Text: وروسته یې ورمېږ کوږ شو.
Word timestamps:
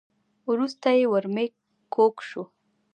وروسته 0.49 0.87
یې 0.97 1.05
ورمېږ 1.11 1.51
کوږ 1.93 2.15
شو. 2.29 2.43